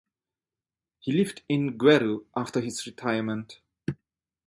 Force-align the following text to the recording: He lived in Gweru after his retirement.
He 0.99 1.11
lived 1.11 1.43
in 1.47 1.77
Gweru 1.77 2.25
after 2.35 2.59
his 2.59 2.87
retirement. 2.87 3.59